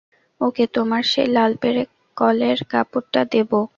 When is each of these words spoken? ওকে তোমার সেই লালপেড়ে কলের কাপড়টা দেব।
ওকে 0.41 0.63
তোমার 0.75 1.03
সেই 1.11 1.27
লালপেড়ে 1.27 1.83
কলের 2.17 2.59
কাপড়টা 2.71 3.21
দেব। 3.31 3.51